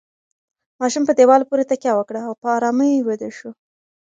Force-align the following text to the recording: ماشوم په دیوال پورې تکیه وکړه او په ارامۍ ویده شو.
ماشوم 0.79 1.03
په 1.07 1.13
دیوال 1.19 1.41
پورې 1.49 1.63
تکیه 1.71 1.93
وکړه 1.95 2.19
او 2.27 2.33
په 2.41 2.47
ارامۍ 2.57 2.91
ویده 3.01 3.29
شو. 3.37 3.51